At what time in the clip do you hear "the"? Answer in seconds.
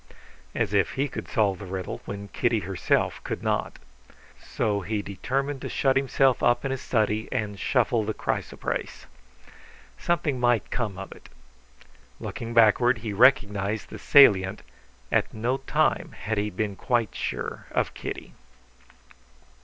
1.59-1.67, 8.03-8.15, 13.91-13.99